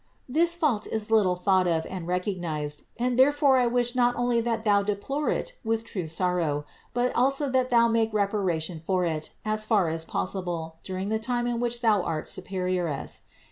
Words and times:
This 0.27 0.55
fault 0.55 0.87
is 0.87 1.11
little 1.11 1.35
thought 1.35 1.67
of 1.67 1.85
and 1.85 2.07
recognized, 2.07 2.85
and 2.97 3.19
therefore 3.19 3.57
I 3.59 3.67
wish 3.67 3.93
not 3.93 4.15
only 4.15 4.41
that 4.41 4.65
thou 4.65 4.81
deplore 4.81 5.29
it 5.29 5.53
with 5.63 5.83
true 5.83 6.07
sorrow, 6.07 6.65
but 6.91 7.13
also 7.15 7.51
that 7.51 7.69
thou 7.69 7.87
make 7.87 8.11
reparation 8.11 8.81
for 8.87 9.05
it 9.05 9.29
as 9.45 9.63
far 9.63 9.89
as 9.89 10.03
possible 10.03 10.77
during 10.81 11.09
the 11.09 11.19
time 11.19 11.45
in 11.45 11.59
which 11.59 11.81
thou 11.81 12.01
art 12.01 12.25
superioress. 12.25 13.21